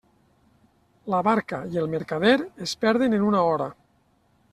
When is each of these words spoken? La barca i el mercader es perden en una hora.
La 1.13 1.19
barca 1.27 1.59
i 1.75 1.79
el 1.81 1.89
mercader 1.91 2.31
es 2.69 2.73
perden 2.87 3.17
en 3.19 3.27
una 3.29 3.43
hora. 3.51 3.69